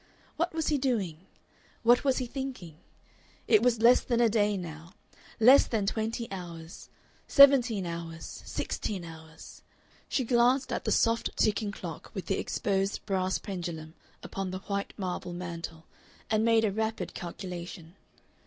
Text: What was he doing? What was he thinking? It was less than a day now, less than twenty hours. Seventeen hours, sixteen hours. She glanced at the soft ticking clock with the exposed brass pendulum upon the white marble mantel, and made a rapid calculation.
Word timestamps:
What 0.35 0.51
was 0.51 0.69
he 0.69 0.79
doing? 0.79 1.27
What 1.83 2.03
was 2.03 2.17
he 2.17 2.25
thinking? 2.25 2.77
It 3.47 3.61
was 3.61 3.83
less 3.83 4.01
than 4.01 4.19
a 4.19 4.29
day 4.29 4.57
now, 4.57 4.93
less 5.39 5.67
than 5.67 5.85
twenty 5.85 6.27
hours. 6.31 6.89
Seventeen 7.27 7.85
hours, 7.85 8.25
sixteen 8.43 9.05
hours. 9.05 9.61
She 10.09 10.23
glanced 10.25 10.73
at 10.73 10.85
the 10.85 10.91
soft 10.91 11.37
ticking 11.37 11.71
clock 11.71 12.09
with 12.15 12.25
the 12.25 12.39
exposed 12.39 13.05
brass 13.05 13.37
pendulum 13.37 13.93
upon 14.23 14.49
the 14.49 14.57
white 14.61 14.91
marble 14.97 15.33
mantel, 15.33 15.85
and 16.31 16.43
made 16.43 16.65
a 16.65 16.71
rapid 16.71 17.13
calculation. 17.13 17.95